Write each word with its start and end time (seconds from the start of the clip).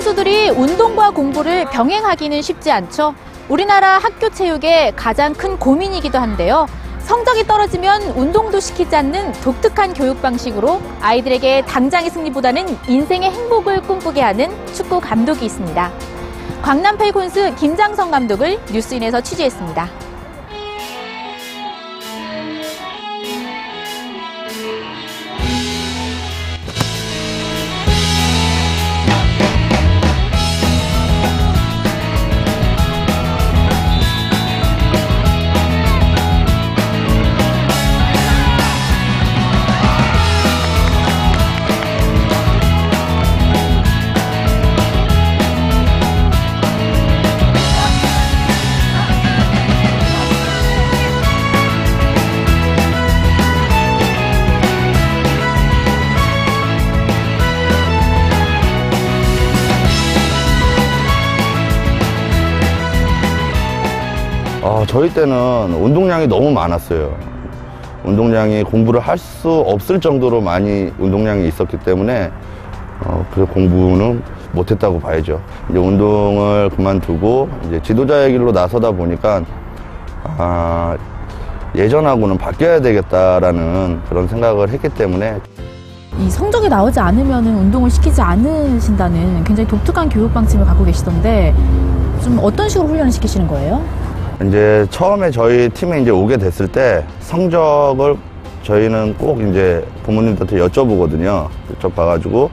선수들이 0.00 0.48
운동과 0.48 1.10
공부를 1.10 1.66
병행하기는 1.66 2.40
쉽지 2.40 2.72
않죠. 2.72 3.14
우리나라 3.50 3.98
학교 3.98 4.30
체육의 4.30 4.94
가장 4.96 5.34
큰 5.34 5.58
고민이기도 5.58 6.18
한데요. 6.18 6.66
성적이 7.00 7.46
떨어지면 7.46 8.14
운동도 8.16 8.60
시키지 8.60 8.96
않는 8.96 9.32
독특한 9.42 9.92
교육 9.92 10.22
방식으로 10.22 10.80
아이들에게 11.02 11.66
당장의 11.66 12.08
승리보다는 12.08 12.78
인생의 12.88 13.30
행복을 13.30 13.82
꿈꾸게 13.82 14.22
하는 14.22 14.50
축구 14.72 15.00
감독이 15.00 15.44
있습니다. 15.44 15.92
광남 16.62 16.96
펠콘스 16.96 17.56
김장성 17.56 18.10
감독을 18.10 18.58
뉴스인에서 18.72 19.20
취재했습니다. 19.20 20.09
아, 64.62 64.84
저희 64.86 65.12
때는 65.12 65.72
운동량이 65.74 66.26
너무 66.26 66.50
많았어요. 66.50 67.14
운동량이 68.04 68.62
공부를 68.64 69.00
할 69.00 69.18
수 69.18 69.50
없을 69.66 70.00
정도로 70.00 70.40
많이 70.40 70.92
운동량이 70.98 71.48
있었기 71.48 71.78
때문에 71.78 72.30
어, 73.04 73.24
그 73.32 73.46
공부는 73.46 74.22
못했다고 74.52 75.00
봐야죠. 75.00 75.40
이제 75.70 75.78
운동을 75.78 76.68
그만두고 76.70 77.48
이제 77.66 77.80
지도자의 77.82 78.32
길로 78.32 78.52
나서다 78.52 78.90
보니까 78.90 79.42
아, 80.24 80.96
예전하고는 81.74 82.36
바뀌어야 82.36 82.80
되겠다라는 82.82 84.00
그런 84.08 84.28
생각을 84.28 84.68
했기 84.68 84.88
때문에 84.90 85.38
이 86.18 86.28
성적이 86.28 86.68
나오지 86.68 86.98
않으면 87.00 87.46
운동을 87.46 87.88
시키지 87.88 88.20
않으신다는 88.20 89.44
굉장히 89.44 89.66
독특한 89.68 90.08
교육 90.10 90.34
방침을 90.34 90.66
갖고 90.66 90.84
계시던데 90.84 91.54
좀 92.22 92.38
어떤 92.42 92.68
식으로 92.68 92.88
훈련을 92.88 93.10
시키시는 93.12 93.46
거예요? 93.46 93.82
이제 94.46 94.86
처음에 94.90 95.30
저희 95.30 95.68
팀에 95.68 96.00
이제 96.00 96.10
오게 96.10 96.36
됐을 96.38 96.66
때 96.68 97.04
성적을 97.20 98.16
저희는 98.62 99.14
꼭 99.18 99.40
이제 99.42 99.84
부모님들한테 100.04 100.56
여쭤보거든요. 100.66 101.48
여쭤봐가지고 101.80 102.48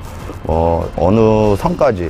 어, 0.45 0.85
어느 0.97 1.55
선까지 1.55 2.09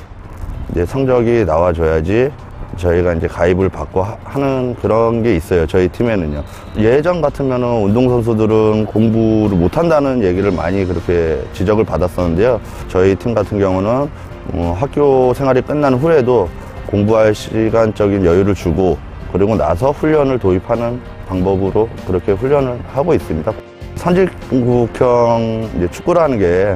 이제 0.71 0.85
성적이 0.85 1.45
나와줘야지 1.45 2.29
저희가 2.77 3.13
이제 3.13 3.27
가입을 3.27 3.69
받고 3.69 4.03
하- 4.03 4.17
하는 4.23 4.75
그런 4.81 5.23
게 5.23 5.35
있어요. 5.35 5.65
저희 5.65 5.87
팀에는요. 5.89 6.43
예전 6.77 7.21
같으면은 7.21 7.83
운동선수들은 7.83 8.85
공부를 8.85 9.57
못한다는 9.57 10.23
얘기를 10.23 10.51
많이 10.51 10.85
그렇게 10.85 11.41
지적을 11.53 11.83
받았었는데요. 11.83 12.59
저희 12.87 13.15
팀 13.15 13.33
같은 13.33 13.57
경우는 13.59 14.09
어, 14.53 14.77
학교 14.79 15.33
생활이 15.33 15.61
끝난 15.61 15.93
후에도 15.95 16.47
공부할 16.87 17.33
시간적인 17.33 18.23
여유를 18.25 18.53
주고 18.53 18.97
그리고 19.37 19.55
나서 19.55 19.91
훈련을 19.91 20.39
도입하는 20.39 20.99
방법으로 21.27 21.87
그렇게 22.07 22.31
훈련을 22.31 22.79
하고 22.91 23.13
있습니다. 23.13 23.53
선진국형 23.95 25.69
축구라는 25.91 26.39
게 26.39 26.75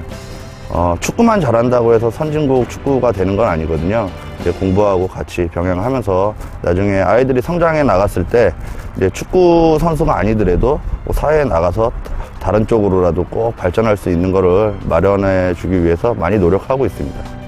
어, 0.69 0.95
축구만 0.99 1.41
잘한다고 1.41 1.95
해서 1.95 2.11
선진국 2.11 2.69
축구가 2.69 3.13
되는 3.13 3.35
건 3.35 3.47
아니거든요. 3.47 4.07
이제 4.39 4.51
공부하고 4.51 5.07
같이 5.07 5.47
병행하면서 5.51 6.35
나중에 6.61 7.01
아이들이 7.01 7.41
성장해 7.41 7.81
나갔을 7.81 8.27
때 8.27 8.53
이제 8.95 9.09
축구 9.09 9.77
선수가 9.79 10.15
아니더라도 10.15 10.79
뭐 11.03 11.13
사회에 11.13 11.45
나가서 11.45 11.91
다른 12.39 12.67
쪽으로라도 12.67 13.23
꼭 13.25 13.55
발전할 13.55 13.97
수 13.97 14.11
있는 14.11 14.31
거를 14.31 14.75
마련해 14.87 15.55
주기 15.55 15.83
위해서 15.83 16.13
많이 16.13 16.37
노력하고 16.37 16.85
있습니다. 16.85 17.40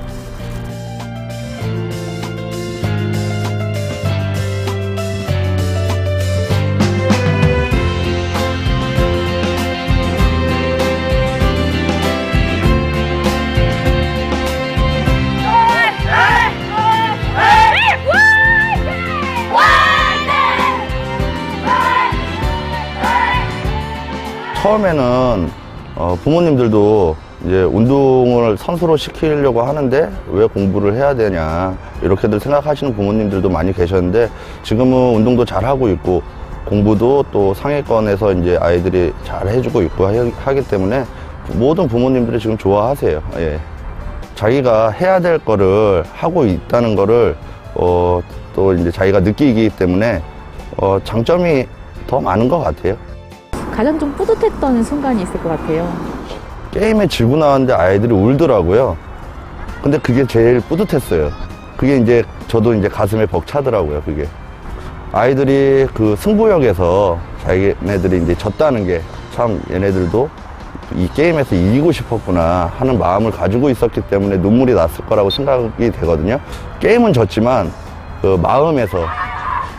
처음에는 24.77 25.51
어, 25.95 26.17
부모님들도 26.23 27.15
이제 27.45 27.61
운동을 27.63 28.57
선수로 28.57 28.97
시키려고 28.97 29.61
하는데 29.61 30.09
왜 30.31 30.45
공부를 30.47 30.95
해야 30.95 31.13
되냐 31.13 31.77
이렇게들 32.01 32.39
생각하시는 32.39 32.95
부모님들도 32.95 33.49
많이 33.49 33.71
계셨는데 33.71 34.29
지금은 34.63 35.15
운동도 35.15 35.45
잘 35.45 35.63
하고 35.63 35.89
있고 35.89 36.23
공부도 36.65 37.25
또 37.31 37.53
상위권에서 37.53 38.33
이제 38.33 38.57
아이들이 38.59 39.13
잘 39.23 39.47
해주고 39.47 39.83
있고 39.83 40.07
하- 40.07 40.31
하기 40.45 40.67
때문에 40.67 41.03
모든 41.53 41.87
부모님들이 41.87 42.39
지금 42.39 42.57
좋아하세요. 42.57 43.21
예. 43.37 43.59
자기가 44.33 44.89
해야 44.89 45.19
될 45.19 45.37
거를 45.37 46.03
하고 46.13 46.45
있다는 46.45 46.95
거를 46.95 47.35
어, 47.75 48.21
또 48.55 48.73
이제 48.73 48.89
자기가 48.89 49.19
느끼기 49.19 49.69
때문에 49.77 50.23
어, 50.77 50.97
장점이 51.03 51.67
더 52.07 52.19
많은 52.19 52.47
것 52.49 52.59
같아요. 52.59 52.95
가장 53.75 53.97
좀 53.99 54.13
뿌듯했던 54.13 54.83
순간이 54.83 55.23
있을 55.23 55.33
것 55.41 55.49
같아요. 55.49 55.91
게임에 56.71 57.07
지고 57.07 57.35
나왔는데 57.37 57.73
아이들이 57.73 58.13
울더라고요. 58.13 58.97
근데 59.81 59.97
그게 59.97 60.25
제일 60.25 60.59
뿌듯했어요. 60.61 61.29
그게 61.77 61.97
이제 61.97 62.23
저도 62.47 62.73
이제 62.73 62.87
가슴에 62.87 63.25
벅차더라고요, 63.25 64.01
그게. 64.03 64.27
아이들이 65.11 65.87
그 65.93 66.15
승부욕에서 66.17 67.19
자기네들이 67.43 68.23
이제 68.23 68.35
졌다는 68.35 68.85
게 68.87 69.01
참 69.33 69.59
얘네들도 69.71 70.29
이 70.95 71.09
게임에서 71.15 71.55
이기고 71.55 71.91
싶었구나 71.91 72.71
하는 72.77 72.99
마음을 72.99 73.31
가지고 73.31 73.69
있었기 73.71 74.01
때문에 74.01 74.37
눈물이 74.37 74.75
났을 74.75 75.03
거라고 75.05 75.29
생각이 75.31 75.91
되거든요. 75.91 76.39
게임은 76.79 77.13
졌지만 77.13 77.71
그 78.21 78.37
마음에서 78.41 78.99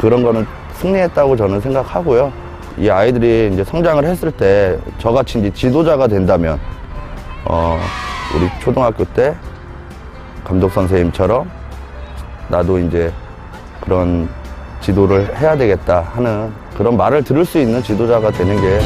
그런 0.00 0.24
거는 0.24 0.44
승리했다고 0.74 1.36
저는 1.36 1.60
생각하고요. 1.60 2.32
이 2.76 2.90
아이들이 2.90 3.50
이제 3.52 3.62
성장을 3.62 4.04
했을 4.04 4.30
때 4.32 4.78
저같이 4.98 5.38
이제 5.38 5.50
지도자가 5.52 6.06
된다면 6.08 6.58
어, 7.44 7.78
우리 8.34 8.48
초등학교 8.60 9.04
때 9.04 9.34
감독 10.42 10.70
선생님처럼 10.72 11.48
나도 12.48 12.78
이제 12.78 13.12
그런 13.80 14.28
지도를 14.80 15.36
해야 15.38 15.56
되겠다 15.56 16.00
하는 16.14 16.52
그런 16.76 16.96
말을 16.96 17.22
들을 17.22 17.44
수 17.44 17.58
있는 17.58 17.82
지도자가 17.82 18.30
되는 18.30 18.60
게 18.60 18.80